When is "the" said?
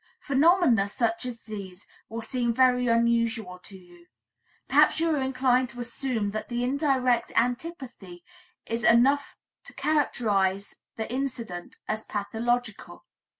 6.49-6.63, 10.95-11.07